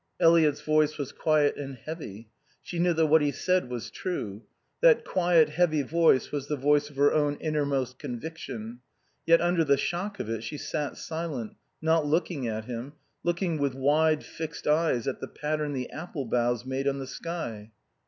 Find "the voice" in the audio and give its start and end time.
6.47-6.89